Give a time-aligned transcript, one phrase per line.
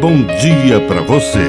[0.00, 1.44] bom dia para você.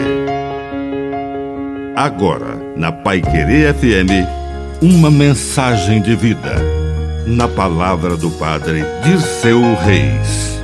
[1.95, 4.27] Agora, na Pai Querer FM,
[4.81, 6.57] uma mensagem de vida.
[7.25, 10.59] Na palavra do Padre Dirceu Reis.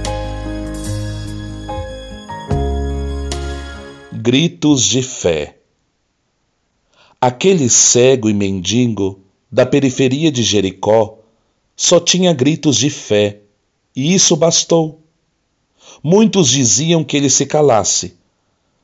[4.12, 5.56] Gritos de fé.
[7.22, 11.20] Aquele cego e mendigo da periferia de Jericó
[11.74, 13.40] só tinha gritos de fé,
[13.96, 15.07] e isso bastou.
[16.04, 18.16] Muitos diziam que ele se calasse,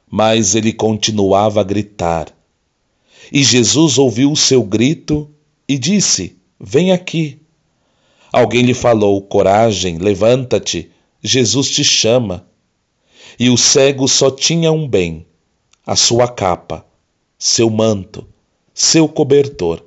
[0.10, 2.28] mas ele continuava a gritar.
[3.32, 5.30] E Jesus ouviu o seu grito
[5.68, 7.40] e disse: Vem aqui.
[8.32, 12.46] Alguém lhe falou: Coragem, levanta-te, Jesus te chama.
[13.40, 15.26] E o cego só tinha um bem:
[15.86, 16.86] a sua capa,
[17.38, 18.28] seu manto,
[18.74, 19.84] seu cobertor,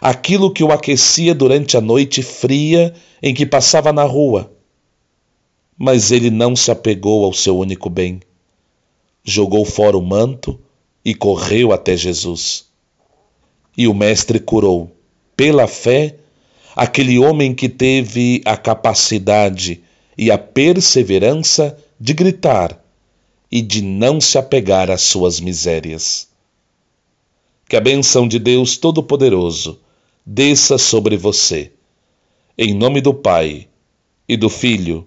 [0.00, 4.50] aquilo que o aquecia durante a noite fria em que passava na rua
[5.82, 8.20] mas ele não se apegou ao seu único bem.
[9.24, 10.60] Jogou fora o manto
[11.02, 12.66] e correu até Jesus.
[13.74, 14.94] E o Mestre curou,
[15.34, 16.16] pela fé,
[16.76, 19.82] aquele homem que teve a capacidade
[20.18, 22.78] e a perseverança de gritar
[23.50, 26.28] e de não se apegar às suas misérias.
[27.66, 29.80] Que a bênção de Deus Todo-Poderoso
[30.26, 31.72] desça sobre você.
[32.58, 33.66] Em nome do Pai,
[34.28, 35.06] e do Filho,